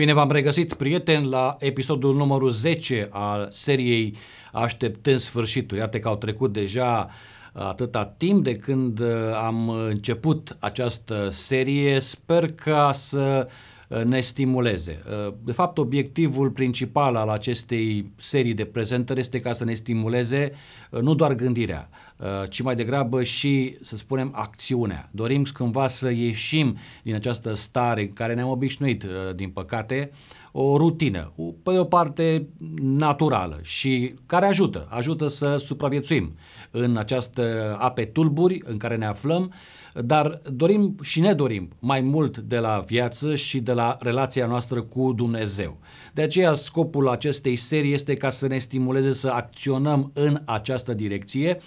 [0.00, 4.16] Bine v-am regăsit, prieteni, la episodul numărul 10 al seriei
[4.52, 5.78] Așteptând sfârșitul.
[5.78, 7.08] Iată că au trecut deja
[7.52, 9.06] atâta timp de când uh,
[9.36, 11.98] am început această serie.
[11.98, 13.46] Sper ca să
[13.88, 15.02] uh, ne stimuleze.
[15.26, 20.52] Uh, de fapt, obiectivul principal al acestei serii de prezentări este ca să ne stimuleze
[20.90, 21.88] nu doar gândirea,
[22.48, 25.08] ci mai degrabă și, să spunem, acțiunea.
[25.12, 30.10] Dorim cândva să ieșim din această stare în care ne-am obișnuit, din păcate,
[30.52, 32.48] o rutină, pe de o parte
[32.80, 36.36] naturală și care ajută, ajută să supraviețuim
[36.70, 39.52] în această ape tulburi în care ne aflăm,
[39.94, 44.82] dar dorim și ne dorim mai mult de la viață și de la relația noastră
[44.82, 45.78] cu Dumnezeu.
[46.12, 51.60] De aceea scopul acestei serii este ca să ne stimuleze să acționăm în această direcție,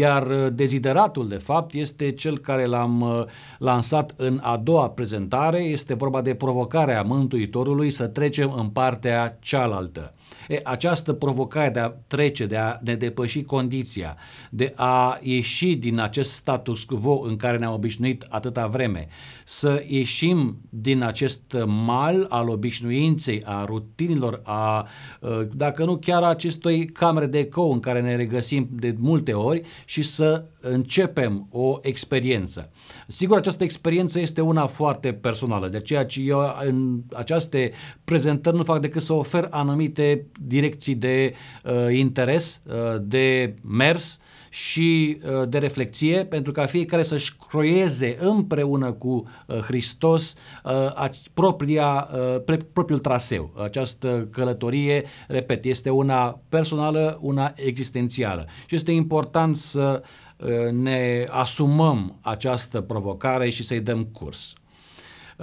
[0.00, 3.24] iar dezideratul de fapt este cel care l-am uh,
[3.58, 10.14] lansat în a doua prezentare, este vorba de provocarea Mântuitorului să trecem în partea cealaltă.
[10.48, 14.16] E, această provocare de a trece, de a ne depăși condiția,
[14.50, 19.06] de a ieși din acest status quo în care ne-am obișnuit atâta vreme,
[19.44, 24.86] să ieșim din acest mal al obișnuinței, a rutinilor, a,
[25.22, 29.62] ă, dacă nu chiar acestui camere de ecou în care ne regăsim de multe ori
[29.90, 32.70] și să începem o experiență.
[33.06, 37.70] Sigur, această experiență este una foarte personală, de aceea ce eu în aceste
[38.04, 44.18] prezentări nu fac decât să ofer anumite direcții de uh, interes, uh, de mers
[44.52, 49.08] și uh, de reflexie, pentru ca fiecare să-și croieze împreună cu
[49.46, 50.34] uh, Hristos
[50.64, 53.52] uh, propria, uh, pre, propriul traseu.
[53.62, 58.46] Această călătorie, repet, este una personală, una existențială.
[58.66, 60.02] Și este important să
[60.36, 64.54] uh, ne asumăm această provocare și să-i dăm curs.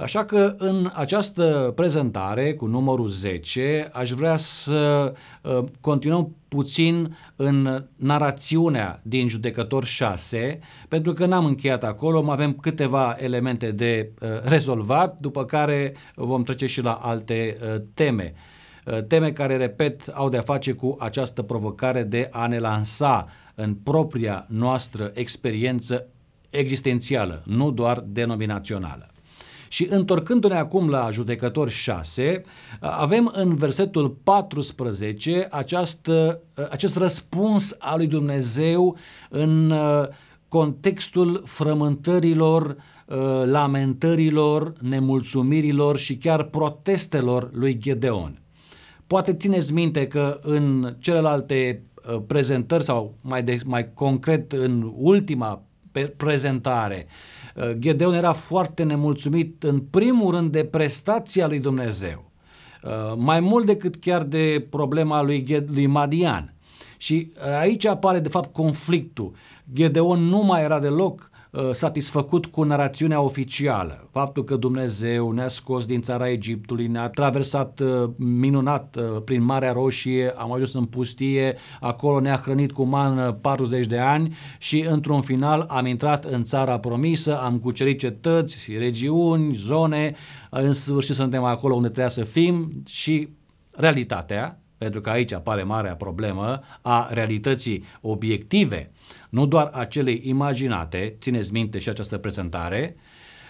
[0.02, 7.86] Așa că în această prezentare cu numărul 10 aș vrea să uh, continuăm puțin în
[7.96, 14.28] narațiunea din Judecător 6, pentru că n-am încheiat acolo, mai avem câteva elemente de uh,
[14.44, 18.34] rezolvat, după care vom trece și la alte uh, teme.
[19.08, 24.46] Teme care, repet, au de-a face cu această provocare de a ne lansa în propria
[24.50, 26.08] noastră experiență
[26.50, 29.12] existențială, nu doar denominațională.
[29.68, 32.42] Și întorcându-ne acum la judecători 6,
[32.80, 38.98] avem în versetul 14 această, acest răspuns al lui Dumnezeu
[39.30, 40.06] în uh,
[40.48, 48.42] contextul frământărilor, uh, lamentărilor, nemulțumirilor și chiar protestelor lui Gedeon.
[49.08, 55.62] Poate țineți minte că în celelalte uh, prezentări sau mai, de, mai concret în ultima
[56.18, 57.37] prezentare, Uh,
[57.78, 62.32] Gedeon era foarte nemulțumit în primul rând de prestația lui Dumnezeu,
[62.84, 66.54] uh, mai mult decât chiar de problema lui, lui Madian.
[66.98, 69.32] Și uh, aici apare de fapt conflictul.
[69.74, 71.37] Gedeon nu mai era deloc Uh,
[71.72, 74.08] satisfăcut cu narațiunea oficială.
[74.12, 79.72] Faptul că Dumnezeu ne-a scos din țara Egiptului, ne-a traversat uh, minunat uh, prin Marea
[79.72, 85.22] Roșie, am ajuns în pustie, acolo ne-a hrănit cu mană 40 de ani și într-un
[85.22, 90.16] final am intrat în țara promisă, am cucerit cetăți, regiuni, zone,
[90.50, 93.30] în sfârșit suntem acolo unde trebuia să fim și
[93.72, 98.92] realitatea, pentru că aici apare marea problemă a realității obiective
[99.30, 102.96] nu doar acelei imaginate, țineți minte și această prezentare,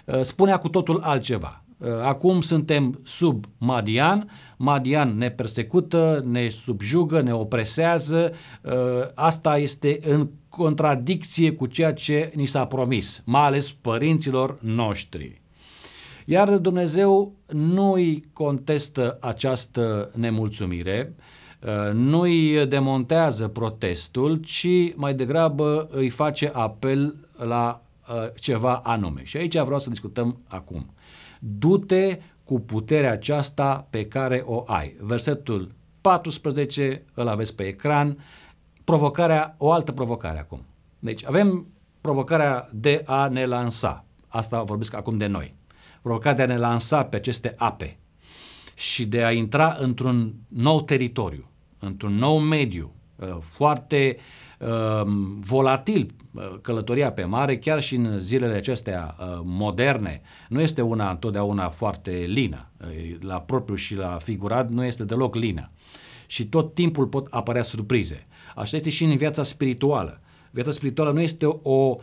[0.06, 1.64] uh, spunea cu totul altceva.
[1.78, 8.74] Uh, acum suntem sub Madian, Madian ne persecută, ne subjugă, ne opresează, uh,
[9.16, 15.42] asta este în contradicție cu ceea ce ni s-a promis, mai ales părinților noștri.
[16.30, 21.16] Iar Dumnezeu nu îi contestă această nemulțumire,
[21.66, 29.24] Uh, nu îi demontează protestul, ci mai degrabă îi face apel la uh, ceva anume.
[29.24, 30.94] Și aici vreau să discutăm acum.
[31.40, 34.96] Du-te cu puterea aceasta pe care o ai.
[35.00, 35.72] Versetul
[36.02, 38.18] 14 îl aveți pe ecran.
[38.84, 40.66] Provocarea, o altă provocare acum.
[41.00, 41.68] Deci avem
[42.02, 44.06] provocarea de a ne lansa.
[44.28, 45.57] Asta vorbesc acum de noi.
[46.08, 48.00] Provocarea de a ne lansa pe aceste ape
[48.76, 51.50] și de a intra într-un nou teritoriu,
[51.80, 54.18] într-un nou mediu uh, foarte
[54.60, 60.82] um, volatil uh, călătoria pe mare, chiar și în zilele acestea uh, moderne, nu este
[60.82, 62.72] una întotdeauna foarte lină.
[63.20, 65.72] La propriu și la figurat nu este deloc lină.
[66.28, 68.28] Și tot timpul pot apărea surprize.
[68.56, 70.22] Așa este și în viața spirituală.
[70.52, 71.98] Viața spirituală nu este o, o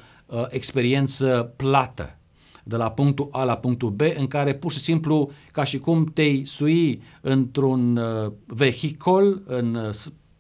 [0.48, 2.18] experiență plată
[2.64, 6.04] de la punctul A la punctul B, în care pur și simplu, ca și cum
[6.04, 9.94] te-ai sui într-un uh, vehicol, în, uh,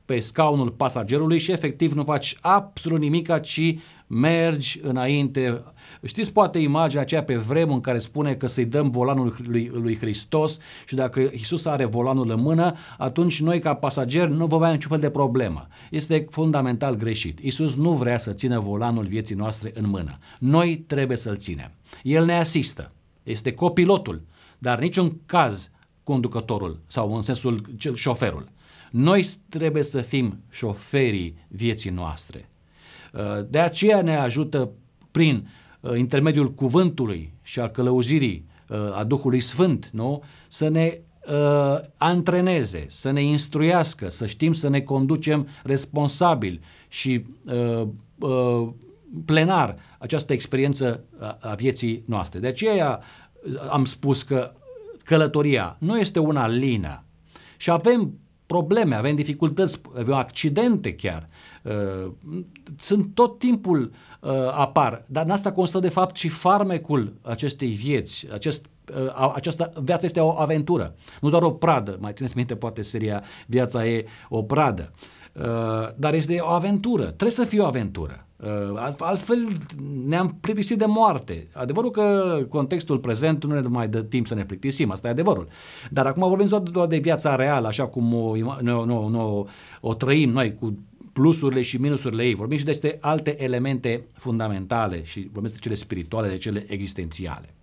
[0.04, 5.62] pe scaunul pasagerului și efectiv nu faci absolut nimic, ci mergi înainte.
[6.04, 9.96] Știți poate imaginea aceea pe vremuri în care spune că să-i dăm volanul lui, lui
[9.96, 14.72] Hristos și dacă Isus are volanul în mână, atunci noi ca pasageri nu vom avea
[14.72, 15.66] niciun fel de problemă.
[15.90, 17.38] Este fundamental greșit.
[17.38, 20.18] Isus nu vrea să țină volanul vieții noastre în mână.
[20.38, 21.70] Noi trebuie să-l ținem.
[22.02, 22.92] El ne asistă.
[23.22, 24.22] Este copilotul,
[24.58, 25.70] dar niciun caz
[26.02, 27.60] conducătorul sau în sensul
[27.94, 28.48] șoferul.
[28.96, 32.48] Noi trebuie să fim șoferii vieții noastre.
[33.12, 34.70] Uh, de aceea ne ajută
[35.10, 35.48] prin
[35.80, 40.22] uh, intermediul cuvântului și al călăuzirii uh, a Duhului Sfânt, nu?
[40.48, 47.88] Să ne uh, antreneze, să ne instruiască, să știm să ne conducem responsabil și uh,
[48.18, 48.68] uh,
[49.24, 52.38] plenar această experiență a, a vieții noastre.
[52.38, 53.00] De aceea
[53.70, 54.52] am spus că
[55.04, 57.04] călătoria nu este una lină
[57.56, 61.28] și avem probleme, avem dificultăți, avem accidente chiar.
[61.62, 62.12] Uh,
[62.76, 68.26] sunt tot timpul uh, apar, dar în asta constă de fapt și farmecul acestei vieți.
[68.32, 71.96] Acest, uh, această viață este o aventură, nu doar o pradă.
[72.00, 74.92] Mai țineți minte poate seria Viața e o pradă.
[75.96, 78.26] Dar este o aventură, trebuie să fie o aventură.
[78.98, 79.48] Altfel
[80.06, 81.48] ne-am plictisit de moarte.
[81.52, 85.48] Adevărul că contextul prezent nu ne mai dă timp să ne plictisim, asta e adevărul.
[85.90, 89.44] Dar acum vorbim doar de viața reală, așa cum o, no, no, no,
[89.80, 90.78] o trăim noi cu
[91.12, 92.34] plusurile și minusurile ei.
[92.34, 97.54] Vorbim și despre alte elemente fundamentale și vorbim despre cele spirituale, de cele existențiale.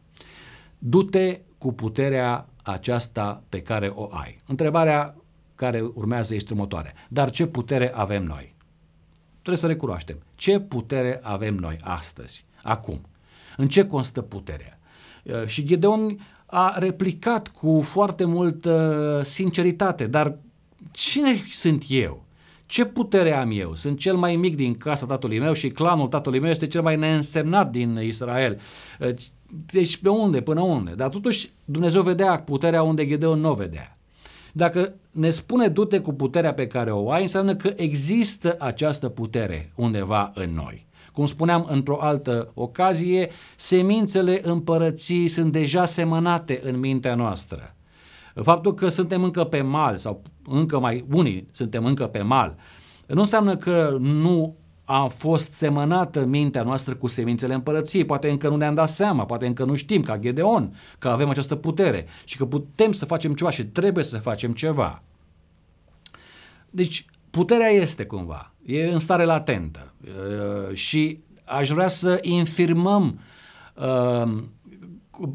[0.77, 4.39] Du-te cu puterea aceasta pe care o ai.
[4.47, 5.15] Întrebarea
[5.61, 6.93] care urmează este următoare.
[7.09, 8.55] Dar ce putere avem noi?
[9.31, 10.17] Trebuie să recunoaștem.
[10.35, 13.01] Ce putere avem noi astăzi, acum?
[13.57, 14.79] În ce constă puterea?
[15.23, 20.37] Uh, și Gedeon a replicat cu foarte multă sinceritate, dar
[20.91, 22.25] cine sunt eu?
[22.65, 23.75] Ce putere am eu?
[23.75, 26.95] Sunt cel mai mic din casa tatălui meu și clanul tatălui meu este cel mai
[26.95, 28.59] neînsemnat din Israel.
[29.71, 30.91] Deci pe unde, până unde?
[30.95, 33.95] Dar totuși Dumnezeu vedea puterea unde Gedeon nu o vedea.
[34.53, 39.71] Dacă ne spune du-te cu puterea pe care o ai, înseamnă că există această putere
[39.75, 40.87] undeva în noi.
[41.13, 47.75] Cum spuneam într-o altă ocazie, semințele împărății sunt deja semănate în mintea noastră.
[48.35, 52.55] Faptul că suntem încă pe mal sau încă mai unii suntem încă pe mal,
[53.07, 54.55] nu înseamnă că nu
[54.93, 58.05] a fost semănată mintea noastră cu semințele împărăției.
[58.05, 61.55] Poate încă nu ne-am dat seama, poate încă nu știm, ca Gedeon, că avem această
[61.55, 65.03] putere și că putem să facem ceva și trebuie să facem ceva.
[66.69, 73.19] Deci, puterea este cumva, e în stare latentă uh, și aș vrea să infirmăm
[73.75, 74.43] uh,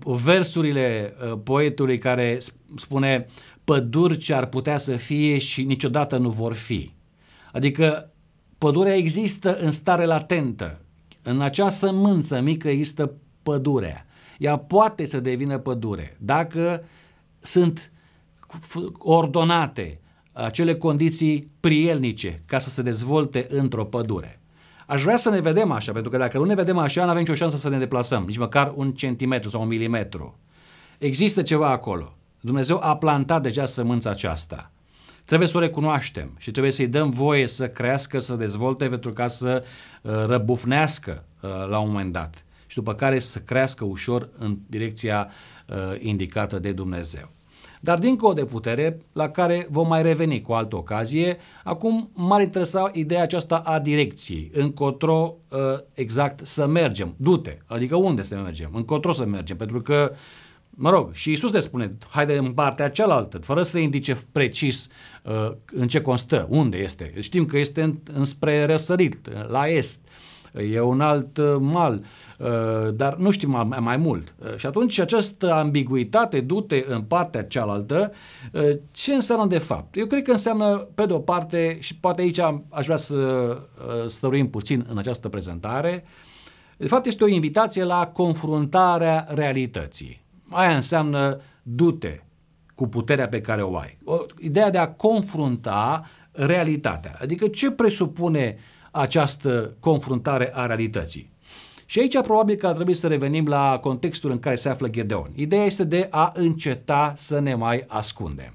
[0.04, 2.38] versurile uh, poetului care
[2.76, 3.26] spune
[3.64, 6.92] păduri ce ar putea să fie și niciodată nu vor fi.
[7.52, 8.10] Adică
[8.58, 10.80] pădurea există în stare latentă.
[11.22, 13.12] În acea sămânță mică există
[13.42, 14.06] pădurea.
[14.38, 16.84] Ea poate să devină pădure dacă
[17.40, 17.92] sunt
[18.98, 20.00] ordonate
[20.32, 24.40] acele condiții prielnice ca să se dezvolte într-o pădure.
[24.86, 27.22] Aș vrea să ne vedem așa, pentru că dacă nu ne vedem așa, nu avem
[27.22, 30.38] nicio șansă să ne deplasăm, nici măcar un centimetru sau un milimetru.
[30.98, 32.16] Există ceva acolo.
[32.40, 34.70] Dumnezeu a plantat deja sămânța aceasta.
[35.26, 39.28] Trebuie să o recunoaștem și trebuie să-i dăm voie să crească, să dezvolte pentru ca
[39.28, 39.64] să
[40.02, 45.28] uh, răbufnească uh, la un moment dat și după care să crească ușor în direcția
[45.68, 47.30] uh, indicată de Dumnezeu.
[47.80, 52.90] Dar dincolo de putere, la care vom mai reveni cu altă ocazie, acum m-ar interesa
[52.92, 55.58] ideea aceasta a direcției, încotro uh,
[55.94, 60.12] exact să mergem, du-te, adică unde să mergem, încotro să mergem, pentru că
[60.78, 64.88] Mă rog, și Isus ne spune, haide în partea cealaltă, fără să indice precis
[65.22, 67.14] uh, în ce constă, unde este.
[67.18, 70.00] Știm că este în, înspre răsărit, la est,
[70.70, 72.04] e un alt uh, mal,
[72.38, 74.34] uh, dar nu știm mai, mai mult.
[74.38, 78.12] Uh, și atunci această ambiguitate, du-te în partea cealaltă,
[78.52, 79.96] uh, ce înseamnă de fapt?
[79.96, 84.06] Eu cred că înseamnă, pe de o parte, și poate aici aș vrea să uh,
[84.06, 86.04] stăruim puțin în această prezentare,
[86.76, 92.20] de fapt este o invitație la confruntarea realității Aia înseamnă du-te
[92.74, 93.98] cu puterea pe care o ai.
[94.04, 97.18] O, ideea de a confrunta realitatea.
[97.20, 98.56] Adică ce presupune
[98.90, 101.34] această confruntare a realității?
[101.84, 105.30] Și aici probabil că ar trebui să revenim la contextul în care se află Gedeon.
[105.34, 108.54] Ideea este de a înceta să ne mai ascundem.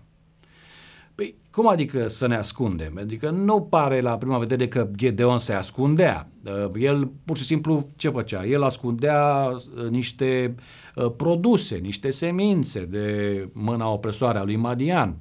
[1.51, 2.98] Păi, cum adică să ne ascundem?
[2.98, 6.27] Adică nu pare la prima vedere că Gedeon se ascundea.
[6.46, 8.46] Uh, el pur și simplu ce făcea?
[8.46, 10.55] El ascundea uh, niște
[10.96, 15.17] uh, produse, niște semințe de mâna opresoare a lui Madian.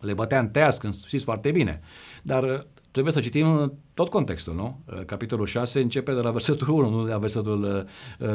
[0.00, 1.80] Le bătea în tească, știți foarte bine.
[2.22, 4.80] Dar trebuie să citim tot contextul, nu?
[5.06, 7.86] Capitolul 6 începe de la versetul 1, nu de la versetul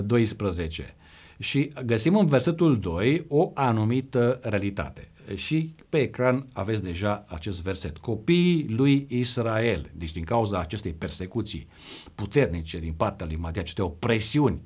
[0.05, 0.95] 12.
[1.39, 7.97] Și găsim în versetul 2 o anumită realitate și pe ecran aveți deja acest verset.
[7.97, 11.67] Copiii lui Israel, deci din cauza acestei persecuții
[12.15, 14.61] puternice din partea lui Madia, aceste opresiuni,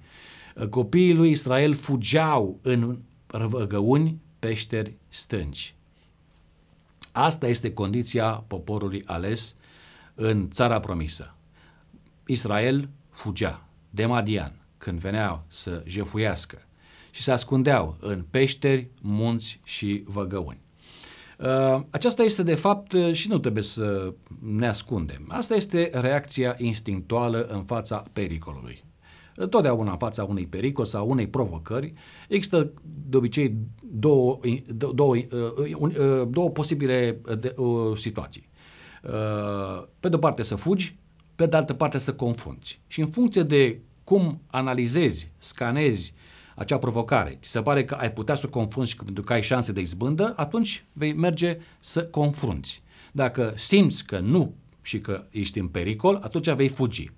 [0.70, 5.74] copiii lui Israel fugeau în răvăgăuni, peșteri stânci.
[7.12, 9.56] Asta este condiția poporului ales
[10.16, 11.36] în țara promisă.
[12.26, 16.64] Israel fugea de Madian când venea să jefuiască
[17.12, 20.62] și se ascundeau în peșteri, munți și văgăuni.
[21.40, 25.26] Uh, aceasta este de fapt uh, și nu trebuie să ne ascundem.
[25.28, 28.84] Asta este reacția instinctuală în fața pericolului.
[29.50, 31.94] Totdeauna în fața unui pericol sau unei provocări
[32.28, 32.72] există
[33.10, 34.40] de obicei două,
[34.94, 37.22] două, uh, două posibile
[37.96, 38.50] situații.
[40.00, 40.96] Pe de o parte să fugi,
[41.36, 42.82] pe de altă parte să confrunți.
[42.88, 46.14] Și în funcție de cum analizezi, scanezi
[46.60, 49.72] acea provocare, ți se pare că ai putea să o confrunți pentru că ai șanse
[49.72, 52.82] de izbândă, atunci vei merge să confrunți.
[53.12, 57.10] Dacă simți că nu și că ești în pericol, atunci vei fugi.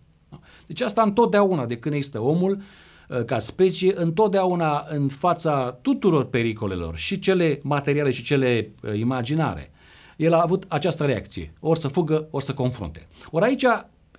[0.68, 2.62] Deci asta întotdeauna, de când există omul,
[3.10, 9.72] ă, ca specie, întotdeauna în fața tuturor pericolelor, și cele materiale și cele ă, imaginare,
[10.18, 13.08] el a avut această reacție, ori să fugă, ori să confrunte.
[13.32, 13.66] Ori aici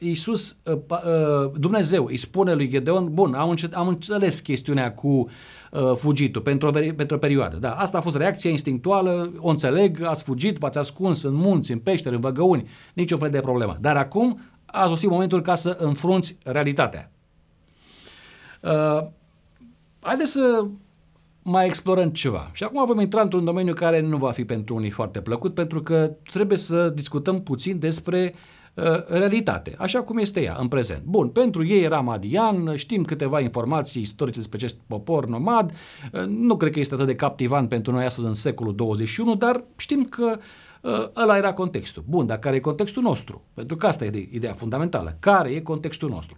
[0.02, 5.92] Iisus, uh, uh, Dumnezeu îi spune lui Gedeon, bun, am, am înțeles chestiunea cu uh,
[5.96, 7.56] fugitul pentru o, pentru o perioadă.
[7.56, 11.78] Da, asta a fost reacția instinctuală, o înțeleg, ați fugit, v-ați ascuns în munți, în
[11.78, 13.76] peșteri, în văgăuni, nicio fel de problemă.
[13.80, 17.10] Dar acum a sosit momentul ca să înfrunți realitatea.
[18.60, 19.06] Uh,
[20.00, 20.64] haideți să
[21.42, 22.50] mai explorăm ceva.
[22.52, 25.82] Și acum vom intra într-un domeniu care nu va fi pentru unii foarte plăcut, pentru
[25.82, 28.40] că trebuie să discutăm puțin despre Uh,
[29.06, 31.02] realitate, așa cum este ea în prezent.
[31.04, 35.72] Bun, pentru ei era Madian, știm câteva informații istorice despre acest popor nomad,
[36.12, 39.64] uh, nu cred că este atât de captivant pentru noi astăzi în secolul 21, dar
[39.76, 40.38] știm că
[40.80, 42.04] uh, ăla era contextul.
[42.08, 43.42] Bun, dar care e contextul nostru?
[43.54, 45.16] Pentru că asta e ideea fundamentală.
[45.20, 46.36] Care e contextul nostru?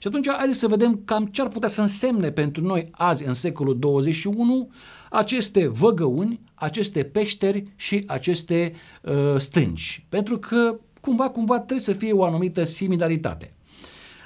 [0.00, 3.34] Și atunci haideți să vedem cam ce ar putea să însemne pentru noi azi în
[3.34, 4.70] secolul 21
[5.10, 10.06] aceste văgăuni, aceste peșteri și aceste uh, stânci.
[10.08, 13.52] Pentru că cumva, cumva trebuie să fie o anumită similaritate.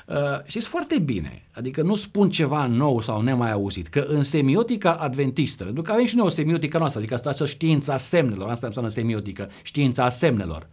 [0.07, 4.93] Uh, știți foarte bine, adică nu spun ceva nou sau nemai auzit, că în semiotica
[4.93, 8.91] adventistă, pentru că avem și noi o semiotică noastră, adică asta știința semnelor, asta înseamnă
[8.91, 10.69] semiotică, știința semnelor.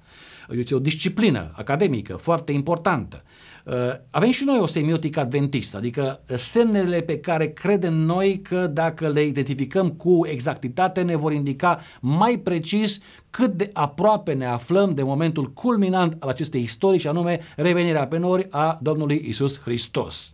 [0.49, 3.23] Este o disciplină academică foarte importantă.
[3.69, 3.75] Uh,
[4.11, 9.23] avem și noi o semiotică adventistă, adică semnele pe care credem noi că dacă le
[9.23, 12.99] identificăm cu exactitate ne vor indica mai precis
[13.29, 18.17] cât de aproape ne aflăm de momentul culminant al acestei istorii și anume revenirea pe
[18.17, 20.31] nori a Domnului Isus Hristos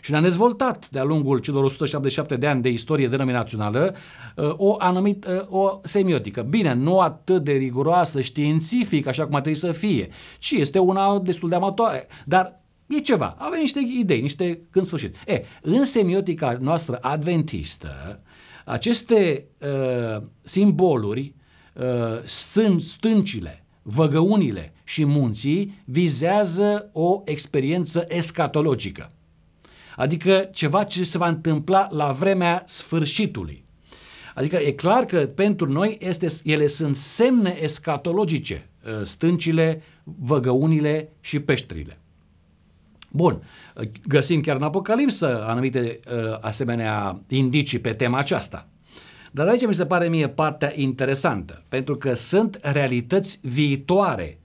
[0.00, 3.94] și ne-a dezvoltat de-a lungul celor 177 de ani de istorie denominațională
[4.36, 6.42] uh, o anumită uh, o semiotică.
[6.42, 11.18] Bine, nu atât de riguroasă științific, așa cum ar trebui să fie, ci este una
[11.18, 15.16] destul de amatoare, dar E ceva, avem niște idei, niște când sfârșit.
[15.26, 18.20] E, în semiotica noastră adventistă,
[18.64, 21.34] aceste uh, simboluri,
[21.74, 29.12] uh, sunt stâncile, văgăunile și munții, vizează o experiență escatologică.
[29.96, 33.64] Adică ceva ce se va întâmpla la vremea sfârșitului.
[34.34, 41.40] Adică e clar că pentru noi este, ele sunt semne escatologice, uh, stâncile, văgăunile și
[41.40, 41.98] peșterile.
[43.16, 43.42] Bun,
[44.08, 48.68] găsim chiar în Apocalipsă anumite uh, asemenea indicii pe tema aceasta.
[49.32, 54.38] Dar aici mi se pare mie partea interesantă, pentru că sunt realități viitoare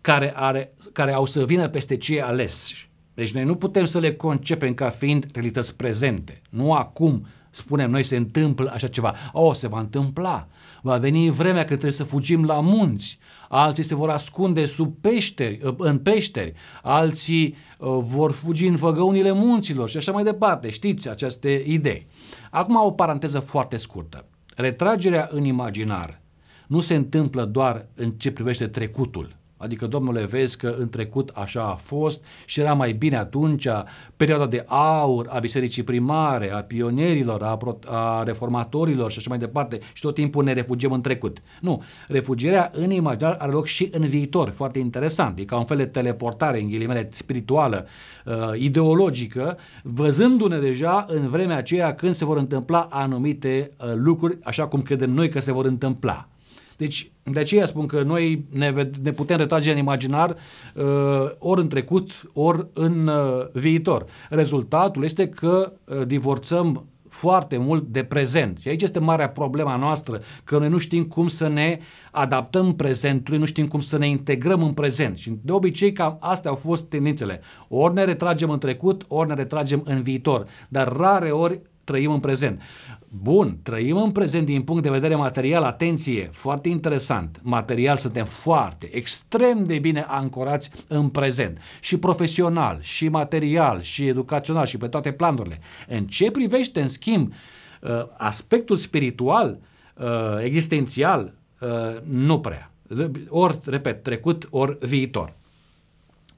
[0.00, 2.90] care, are, care au să vină peste cei aleși.
[3.14, 6.40] Deci noi nu putem să le concepem ca fiind realități prezente.
[6.50, 9.14] Nu acum spunem noi se întâmplă așa ceva.
[9.32, 10.48] O, oh, se va întâmpla.
[10.82, 13.18] Va veni vremea când trebuie să fugim la munți.
[13.48, 16.52] Alții se vor ascunde sub peșteri, uh, în peșteri.
[16.82, 20.70] Alții uh, vor fugi în făgăunile munților și așa mai departe.
[20.70, 22.06] Știți aceste idei.
[22.50, 24.24] Acum o paranteză foarte scurtă.
[24.56, 26.20] Retragerea în imaginar
[26.66, 31.62] nu se întâmplă doar în ce privește trecutul, Adică, domnule, vezi că în trecut așa
[31.62, 33.68] a fost și era mai bine atunci,
[34.16, 39.38] perioada de aur a bisericii primare, a pionierilor, a, pro- a reformatorilor și așa mai
[39.38, 41.42] departe și tot timpul ne refugiem în trecut.
[41.60, 45.38] Nu, refugierea în imaginar are loc și în viitor, foarte interesant.
[45.38, 47.86] E ca un fel de teleportare, în ghilimele, spirituală,
[48.24, 54.66] uh, ideologică, văzându-ne deja în vremea aceea când se vor întâmpla anumite uh, lucruri, așa
[54.66, 56.28] cum credem noi că se vor întâmpla.
[56.80, 60.36] Deci, de aceea spun că noi ne, ne putem retrage în imaginar
[60.74, 60.84] uh,
[61.38, 64.04] ori în trecut, ori în uh, viitor.
[64.30, 68.58] Rezultatul este că uh, divorțăm foarte mult de prezent.
[68.58, 71.78] Și aici este marea problema noastră, că noi nu știm cum să ne
[72.10, 75.16] adaptăm prezentului, nu știm cum să ne integrăm în prezent.
[75.16, 77.40] Și de obicei cam astea au fost tendințele.
[77.68, 80.46] Ori ne retragem în trecut, ori ne retragem în viitor.
[80.68, 82.62] Dar rare ori trăim în prezent.
[83.08, 87.40] Bun, trăim în prezent din punct de vedere material, atenție, foarte interesant.
[87.42, 91.58] Material suntem foarte, extrem de bine ancorați în prezent.
[91.80, 95.58] Și profesional, și material, și educațional, și pe toate planurile.
[95.88, 97.32] În ce privește, în schimb,
[97.80, 99.58] uh, aspectul spiritual,
[99.96, 100.06] uh,
[100.42, 101.68] existențial, uh,
[102.04, 102.72] nu prea.
[103.28, 105.32] Ori, repet, trecut, ori viitor.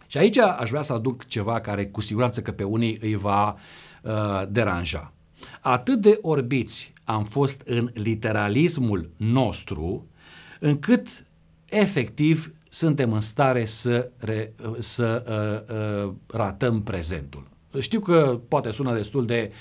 [0.07, 3.57] Și aici aș vrea să aduc ceva care cu siguranță că pe unii îi va
[4.03, 4.13] uh,
[4.49, 5.13] deranja.
[5.61, 10.07] Atât de orbiți am fost în literalismul nostru,
[10.61, 11.27] încât
[11.65, 15.25] efectiv suntem în stare să, re, să
[15.69, 17.51] uh, uh, ratăm prezentul.
[17.79, 19.53] Știu că poate sună destul de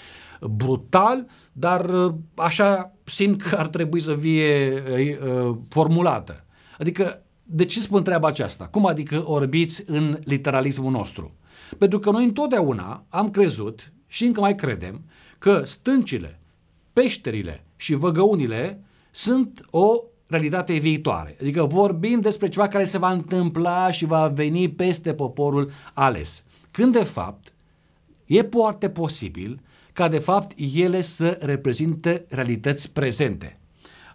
[0.41, 6.45] brutal, dar uh, așa simt că ar trebui să fie uh, formulată.
[6.79, 8.67] Adică, de ce spun treaba aceasta?
[8.67, 11.35] Cum adică orbiți în literalismul nostru?
[11.77, 15.01] Pentru că noi întotdeauna am crezut și încă mai credem
[15.41, 16.39] că stâncile,
[16.93, 21.37] peșterile și văgăunile sunt o realitate viitoare.
[21.41, 26.43] Adică vorbim despre ceva care se va întâmpla și va veni peste poporul ales.
[26.71, 27.53] Când de fapt
[28.25, 29.59] e foarte posibil
[29.93, 33.59] ca de fapt ele să reprezinte realități prezente.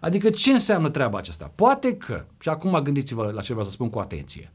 [0.01, 1.51] Adică ce înseamnă treaba aceasta?
[1.55, 4.51] Poate că, și acum gândiți-vă la ce vreau să spun cu atenție,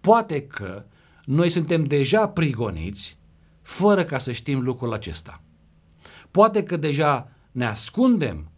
[0.00, 0.84] poate că
[1.24, 3.18] noi suntem deja prigoniți
[3.62, 5.40] fără ca să știm lucrul acesta.
[6.30, 8.50] Poate că deja ne ascundem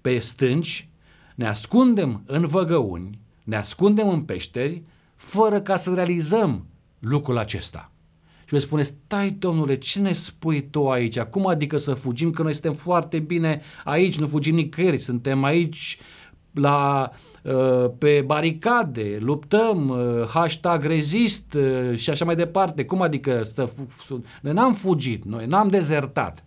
[0.00, 0.88] pe stânci,
[1.34, 4.82] ne ascundem în văgăuni, ne ascundem în peșteri,
[5.16, 6.66] fără ca să realizăm
[6.98, 7.92] lucrul acesta.
[8.40, 11.20] Și vei spune, stai domnule, ce ne spui tu aici?
[11.20, 12.30] Cum adică să fugim?
[12.30, 15.98] Că noi suntem foarte bine aici, nu fugim nicăieri, suntem aici
[16.52, 17.10] la,
[17.42, 22.84] uh, pe baricade, luptăm, uh, hashtag rezist uh, și așa mai departe.
[22.84, 23.72] Cum adică să...
[24.42, 26.44] Noi n-am fugit, noi n-am dezertat.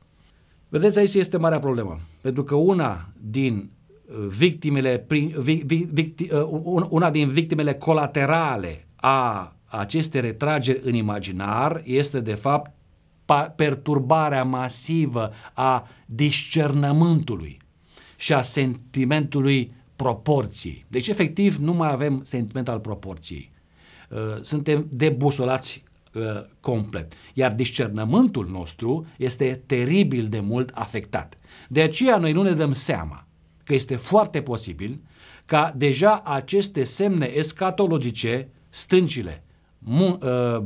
[0.69, 1.99] Vedeți, aici este marea problemă.
[2.21, 3.69] Pentru că una din
[4.05, 5.27] uh, victimele, uh,
[6.89, 12.71] una din victimele colaterale a acestei retrageri în imaginar este de fapt
[13.55, 17.61] perturbarea masivă a discernământului
[18.15, 20.85] și a sentimentului proporției.
[20.87, 23.51] Deci, efectiv, nu mai avem sentiment al proporției.
[24.09, 25.83] Uh, suntem debusolați
[26.15, 26.23] uh,
[26.59, 27.13] complet.
[27.33, 31.37] Iar discernământul nostru este teribil de mult afectat.
[31.69, 33.27] De aceea noi nu ne dăm seama
[33.63, 34.99] că este foarte posibil
[35.45, 39.43] ca deja aceste semne escatologice, stâncile,
[39.77, 40.65] mu- uh,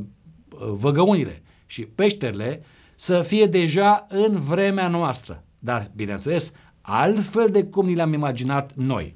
[0.58, 2.64] văgăunile și peșterile,
[2.96, 5.44] să fie deja în vremea noastră.
[5.60, 9.16] Dar, bineînțeles, altfel de cum ni le-am imaginat noi.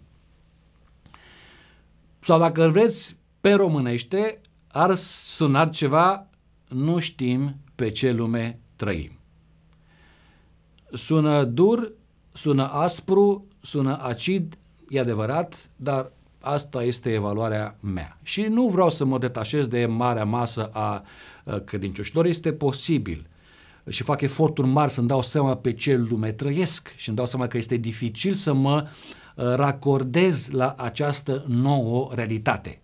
[2.19, 4.41] Sau dacă vreți, pe românește,
[4.75, 6.27] ar suna ceva
[6.67, 9.11] nu știm pe ce lume trăim.
[10.91, 11.91] Sună dur,
[12.31, 14.57] sună aspru, sună acid,
[14.89, 18.17] e adevărat, dar asta este evaluarea mea.
[18.23, 21.03] Și nu vreau să mă detașez de marea masă a
[21.65, 23.27] credincioșilor, este posibil
[23.89, 27.47] și fac eforturi mari să-mi dau seama pe ce lume trăiesc și îmi dau seama
[27.47, 28.87] că este dificil să mă
[29.35, 32.81] racordez la această nouă realitate.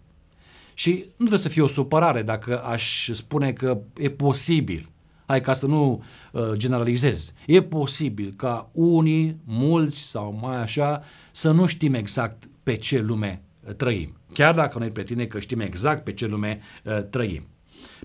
[0.80, 4.90] Și nu trebuie să fie o supărare dacă aș spune că e posibil,
[5.26, 11.52] hai ca să nu uh, generalizez, e posibil ca unii, mulți sau mai așa, să
[11.52, 14.18] nu știm exact pe ce lume uh, trăim.
[14.34, 17.48] Chiar dacă noi pretinde că știm exact pe ce lume uh, trăim.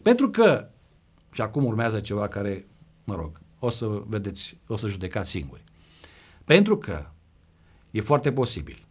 [0.02, 0.68] Pentru că,
[1.32, 2.66] și acum urmează ceva care,
[3.04, 5.64] mă rog, o să vedeți, o să judecați singuri.
[6.44, 7.06] Pentru că
[7.90, 8.86] e foarte posibil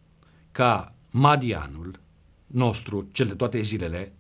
[0.52, 2.02] ca Madianul
[2.54, 4.13] nostru, cel de toate zilele,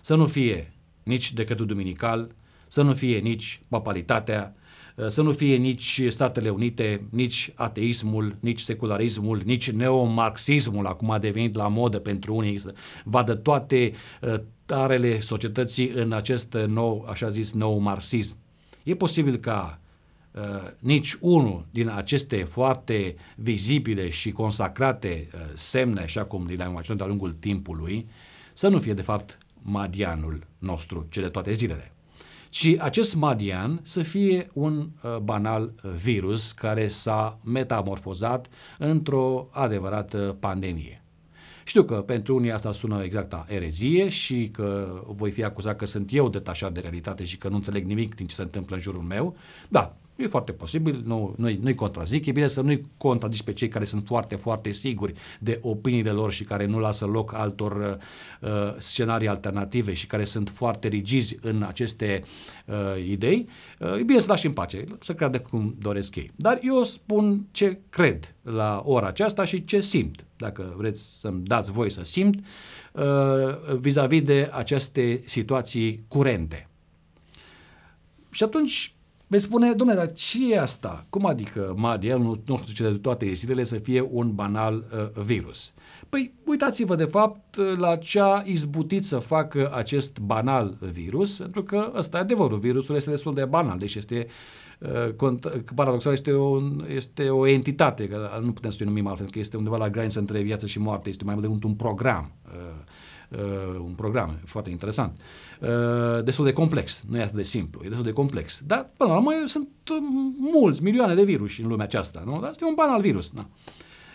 [0.00, 2.34] să nu fie nici decretul duminical,
[2.68, 4.54] să nu fie nici papalitatea,
[5.08, 11.54] să nu fie nici Statele Unite, nici ateismul, nici secularismul, nici neomarxismul, acum a devenit
[11.54, 13.92] la modă pentru unii, să vadă toate
[14.66, 18.36] tarele societății în acest nou, așa zis, nou marxism.
[18.82, 19.87] E posibil ca uh,
[20.78, 27.06] nici unul din aceste foarte vizibile și consacrate uh, semne, așa cum le-am imaginat de-a
[27.06, 28.08] lungul timpului,
[28.52, 31.92] să nu fie de fapt madianul nostru, cel de toate zilele,
[32.48, 38.48] ci acest madian să fie un uh, banal uh, virus care s-a metamorfozat
[38.78, 41.02] într-o adevărată pandemie.
[41.64, 45.86] Știu că pentru unii asta sună exact a erezie și că voi fi acuzat că
[45.86, 48.82] sunt eu detașat de realitate și că nu înțeleg nimic din ce se întâmplă în
[48.82, 49.36] jurul meu.
[49.68, 53.68] Da, E foarte posibil, nu, nu-i, nu-i contrazic, e bine să nu-i contrazici pe cei
[53.68, 57.98] care sunt foarte, foarte siguri de opiniile lor și care nu lasă loc altor
[58.40, 62.22] uh, scenarii alternative și care sunt foarte rigizi în aceste
[62.64, 62.74] uh,
[63.08, 63.48] idei.
[63.78, 66.30] Uh, e bine să lași în pace, să creadă cum doresc ei.
[66.36, 71.70] Dar eu spun ce cred la ora aceasta și ce simt, dacă vreți să-mi dați
[71.70, 72.44] voi să simt,
[72.92, 73.04] uh,
[73.80, 76.68] vis-a-vis de aceste situații curente.
[78.30, 78.92] Și atunci
[79.30, 81.06] Vei spune, domnule, dar ce e asta?
[81.10, 85.22] Cum adică Madia, nu, nu știu ce de toate zilele, să fie un banal uh,
[85.22, 85.72] virus?
[86.08, 91.92] Păi uitați-vă de fapt la ce a izbutit să facă acest banal virus, pentru că
[91.96, 94.26] ăsta e adevărul, virusul este destul de banal, deci este
[95.18, 95.34] uh,
[95.74, 96.58] paradoxal este o,
[96.94, 100.18] este o entitate, că nu putem să o numim altfel, că este undeva la graniță
[100.18, 102.32] între viață și moarte, este mai mult un program.
[102.44, 102.84] Uh, uh,
[103.78, 105.20] un program foarte interesant,
[105.60, 108.62] uh, destul de complex, nu e atât de simplu, e destul de complex.
[108.66, 109.96] Dar, până la urmă, sunt uh,
[110.38, 112.40] mulți, milioane de virus în lumea aceasta, nu?
[112.40, 113.48] Dar este un banal virus, da.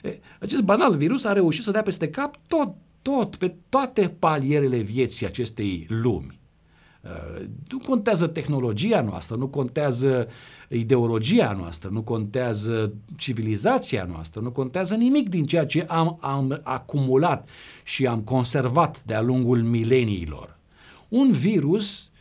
[0.04, 4.78] E, acest banal virus a reușit să dea peste cap tot, tot, pe toate palierele
[4.78, 6.42] vieții acestei lumi.
[7.04, 10.28] Uh, nu contează tehnologia noastră, nu contează
[10.70, 17.50] ideologia noastră, nu contează civilizația noastră, nu contează nimic din ceea ce am, am acumulat
[17.84, 20.58] și am conservat de-a lungul mileniilor.
[21.10, 22.12] Un virus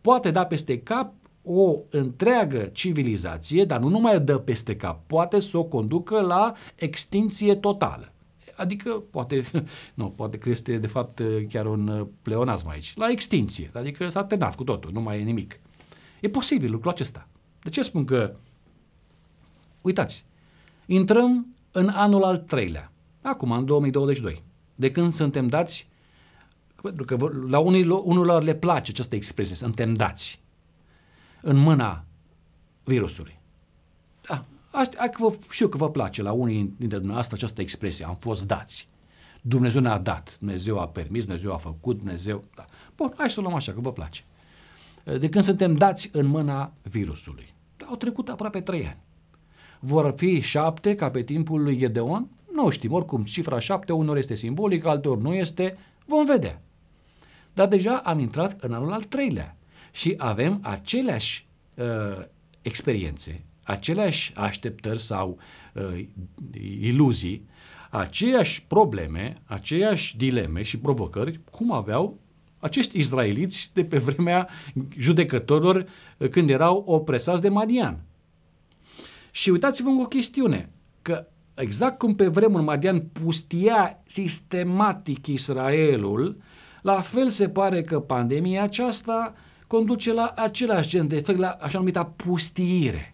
[0.00, 5.58] poate da peste cap o întreagă civilizație, dar nu numai dă peste cap, poate să
[5.58, 8.13] o conducă la extinție totală.
[8.56, 9.44] Adică, poate,
[9.94, 14.54] nu, poate că este de fapt chiar un pleonasm aici, la extinție, adică s-a terminat
[14.54, 15.60] cu totul, nu mai e nimic.
[16.20, 17.28] E posibil lucrul acesta.
[17.62, 18.36] De ce spun că,
[19.80, 20.24] uitați,
[20.86, 24.42] intrăm în anul al treilea, acum, în 2022,
[24.74, 25.88] de când suntem dați,
[26.82, 30.42] pentru că la unii, unul le place această expresie, suntem dați
[31.40, 32.04] în mâna
[32.84, 33.38] virusului.
[34.28, 34.44] Da,
[34.76, 38.46] Asta, că vă, știu că vă place la unii dintre dumneavoastră această expresie, am fost
[38.46, 38.88] dați.
[39.40, 42.44] Dumnezeu ne-a dat, Dumnezeu a permis, Dumnezeu a făcut, Dumnezeu...
[42.54, 42.64] Da.
[42.96, 44.24] Bun, hai să o luăm așa, că vă place.
[45.04, 47.54] De când suntem dați în mâna virusului.
[47.88, 48.98] Au trecut aproape trei ani.
[49.80, 52.28] Vor fi șapte, ca pe timpul lui Gedeon?
[52.52, 56.62] Nu știm, oricum, cifra șapte unor este simbolică, alteori nu este, vom vedea.
[57.52, 59.56] Dar deja am intrat în anul al treilea
[59.92, 62.24] și avem aceleași uh,
[62.62, 65.38] experiențe, aceleași așteptări sau
[65.72, 66.06] uh,
[66.80, 67.48] iluzii,
[67.90, 72.18] aceeași probleme, aceeași dileme și provocări, cum aveau
[72.58, 74.48] acești izraeliți de pe vremea
[74.96, 75.86] judecătorilor
[76.18, 78.02] uh, când erau opresați de Madian.
[79.30, 80.70] Și uitați-vă în o chestiune,
[81.02, 86.36] că exact cum pe vremuri Madian pustia sistematic Israelul,
[86.82, 89.34] la fel se pare că pandemia aceasta
[89.66, 93.13] conduce la același gen de efect, la așa numita pustiire.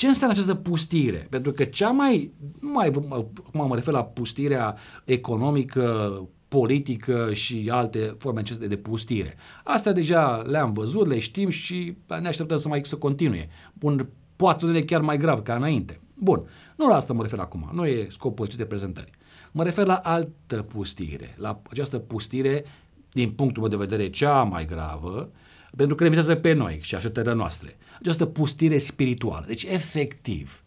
[0.00, 1.26] Ce înseamnă această pustire?
[1.30, 8.16] Pentru că cea mai, nu mai, acum mă refer la pustirea economică, politică și alte
[8.18, 9.36] forme aceste de pustire.
[9.64, 13.48] Astea deja le-am văzut, le știm și ne așteptăm să mai să continue.
[13.72, 16.00] Bun, poate unele chiar mai grav ca înainte.
[16.14, 19.10] Bun, nu la asta mă refer acum, nu e scopul acestei prezentări.
[19.52, 22.64] Mă refer la altă pustire, la această pustire,
[23.12, 25.30] din punctul meu de vedere, cea mai gravă,
[25.76, 27.76] pentru că ne vizează pe noi și așteptările noastre.
[28.00, 29.44] Această pustire spirituală.
[29.46, 30.64] Deci, efectiv,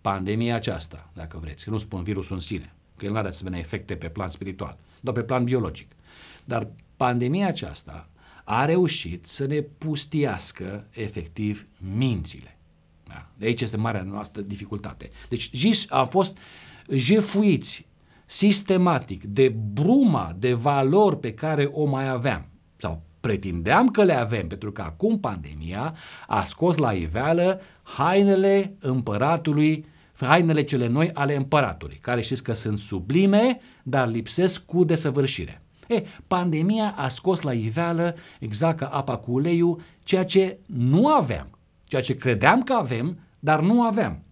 [0.00, 3.58] pandemia aceasta, dacă vreți, că nu spun virusul în sine, că el nu are asemenea
[3.58, 5.92] efecte pe plan spiritual, doar pe plan biologic.
[6.44, 8.08] Dar pandemia aceasta
[8.44, 12.58] a reușit să ne pustiască efectiv mințile.
[13.04, 13.28] Da?
[13.36, 15.10] De aici este marea noastră dificultate.
[15.28, 16.38] Deci jis, am fost
[16.90, 17.86] jefuiți
[18.26, 24.46] sistematic de bruma de valori pe care o mai aveam sau pretindeam că le avem,
[24.46, 25.94] pentru că acum pandemia
[26.26, 29.86] a scos la iveală hainele împăratului,
[30.20, 35.62] hainele cele noi ale împăratului, care știți că sunt sublime, dar lipsesc cu desăvârșire.
[35.88, 41.58] E, pandemia a scos la iveală, exact ca apa cu uleiul, ceea ce nu aveam,
[41.84, 44.22] ceea ce credeam că avem, dar nu aveam.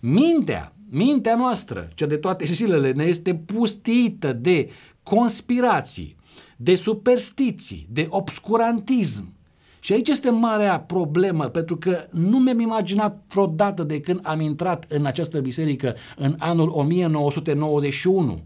[0.00, 4.70] Mintea, mintea noastră, cea de toate zilele, ne este pustită de
[5.02, 6.16] conspirații,
[6.56, 9.32] de superstiții, de obscurantism.
[9.80, 14.86] Și aici este marea problemă, pentru că nu mi-am imaginat vreodată de când am intrat
[14.88, 18.42] în această biserică în anul 1991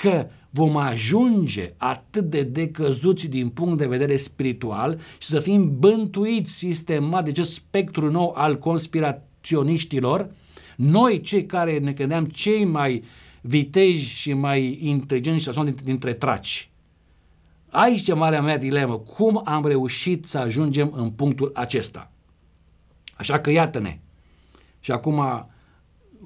[0.00, 6.52] că vom ajunge atât de decăzuți din punct de vedere spiritual și să fim bântuiți
[6.52, 10.30] sistemat de acest spectru nou al conspiraționiștilor,
[10.76, 13.02] noi cei care ne credeam cei mai
[13.40, 16.70] viteji și mai inteligenți și dintre, dintre traci.
[17.70, 18.98] Aici e marea mea dilemă.
[18.98, 22.10] Cum am reușit să ajungem în punctul acesta?
[23.14, 23.98] Așa că iată-ne.
[24.80, 25.46] Și acum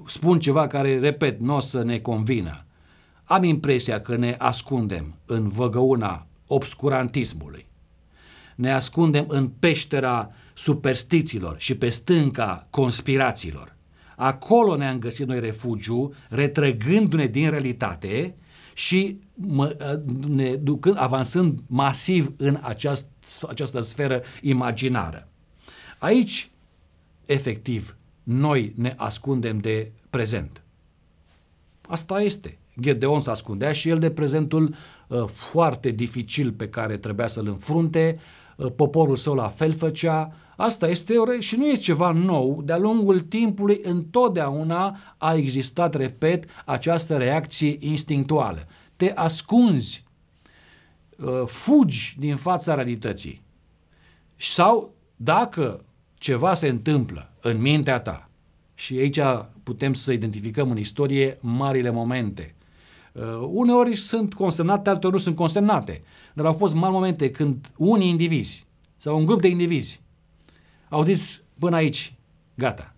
[0.05, 2.65] spun ceva care, repet, nu o să ne convină.
[3.23, 7.67] Am impresia că ne ascundem în văgăuna obscurantismului.
[8.55, 13.75] Ne ascundem în peștera superstițiilor și pe stânca conspirațiilor.
[14.15, 18.35] Acolo ne-am găsit noi refugiu, retrăgându-ne din realitate
[18.73, 19.75] și mă,
[20.27, 23.07] ne ducând, avansând masiv în aceast,
[23.47, 25.27] această sferă imaginară.
[25.99, 26.51] Aici,
[27.25, 30.61] efectiv, noi ne ascundem de prezent.
[31.81, 32.57] Asta este.
[32.79, 34.75] Gedeon se ascundea și el de prezentul
[35.07, 38.19] uh, foarte dificil pe care trebuia să-l înfrunte,
[38.57, 42.61] uh, poporul său la fel făcea, Asta este o și nu e ceva nou.
[42.65, 48.67] De-a lungul timpului întotdeauna a existat, repet, această reacție instinctuală.
[48.95, 50.03] Te ascunzi,
[51.17, 53.41] uh, fugi din fața realității.
[54.35, 58.29] Sau dacă ceva se întâmplă în mintea ta,
[58.73, 59.19] și aici
[59.63, 62.55] putem să identificăm în istorie marile momente.
[63.11, 66.01] Uh, uneori sunt consemnate, alteori nu sunt consemnate,
[66.33, 68.65] dar au fost mari momente când unii indivizi
[68.97, 70.01] sau un grup de indivizi
[70.91, 72.13] au zis până aici,
[72.55, 72.93] gata,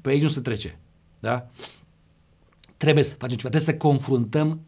[0.00, 0.78] pe aici nu se trece.
[1.20, 1.48] Da?
[2.76, 4.60] Trebuie să facem ceva, trebuie să confruntăm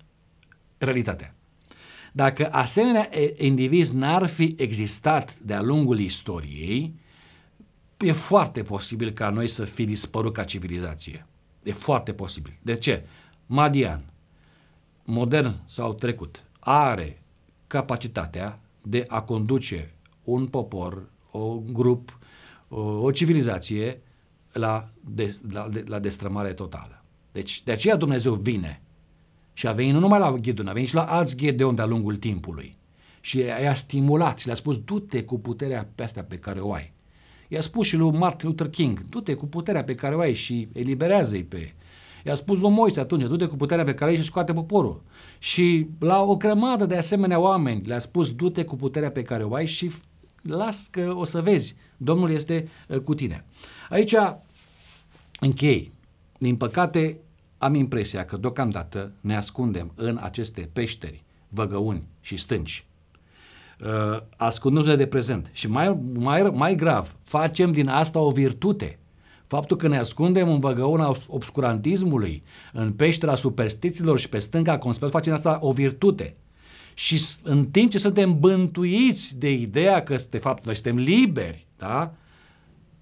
[0.79, 1.35] realitatea.
[2.13, 6.95] Dacă asemenea indivizi n-ar fi existat de-a lungul istoriei,
[7.99, 11.27] e foarte posibil ca noi să fi dispărut ca civilizație.
[11.63, 12.59] E foarte posibil.
[12.63, 13.07] De ce?
[13.47, 14.05] Madian,
[15.05, 17.23] modern sau trecut, are
[17.67, 19.95] capacitatea de a conduce
[20.25, 22.19] un popor, un grup,
[22.79, 24.03] o civilizație
[24.53, 27.05] la, de, la, la destrămare totală.
[27.33, 28.83] Deci de aceea Dumnezeu vine
[29.53, 32.17] și a venit nu numai la Ghidon, a venit și la alți Gedeon de-a lungul
[32.17, 32.77] timpului.
[33.21, 36.93] Și i-a stimulat și le-a spus, du-te cu puterea pe astea pe care o ai.
[37.49, 40.69] I-a spus și lui Martin Luther King, du-te cu puterea pe care o ai și
[40.73, 41.75] eliberează-i pe
[42.25, 45.03] I-a spus lui Moise atunci, du-te cu puterea pe care ai și scoate poporul.
[45.39, 49.55] Și la o grămadă de asemenea oameni le-a spus, du-te cu puterea pe care o
[49.55, 49.91] ai și
[50.43, 53.45] las că o să vezi, Domnul este uh, cu tine.
[53.89, 54.15] Aici
[55.41, 55.93] închei.
[56.39, 57.19] Din păcate,
[57.59, 62.87] am impresia că deocamdată ne ascundem în aceste peșteri, văgăuni și stânci.
[63.81, 65.51] Uh, ascundându-ne de prezent.
[65.53, 68.99] Și mai, mai, mai grav, facem din asta o virtute.
[69.47, 75.33] Faptul că ne ascundem în văgăuna obscurantismului, în peștera superstițiilor și pe stânga conspirației, facem
[75.33, 76.37] asta o virtute.
[76.95, 82.15] Și în timp ce suntem bântuiți de ideea că, de fapt, noi suntem liberi, da?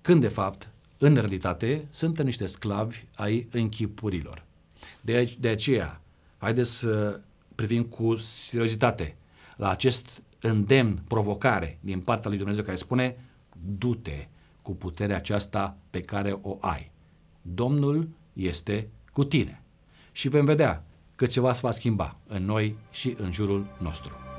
[0.00, 4.44] când, de fapt, în realitate, suntem niște sclavi ai închipurilor.
[5.00, 6.00] De, de aceea,
[6.38, 7.20] haideți să
[7.54, 9.16] privim cu seriozitate
[9.56, 13.16] la acest îndemn, provocare din partea lui Dumnezeu care spune
[13.78, 14.28] du-te
[14.62, 16.90] cu puterea aceasta pe care o ai.
[17.42, 19.62] Domnul este cu tine.
[20.12, 20.84] Și vom vedea
[21.20, 24.29] că ceva se va schimba în noi și în jurul nostru.